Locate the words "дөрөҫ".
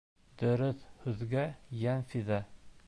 0.43-0.81